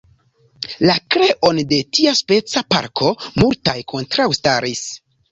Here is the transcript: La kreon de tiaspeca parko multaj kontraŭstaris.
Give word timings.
La 0.89 0.93
kreon 1.15 1.59
de 1.73 1.77
tiaspeca 1.97 2.63
parko 2.75 3.11
multaj 3.43 3.75
kontraŭstaris. 3.93 4.83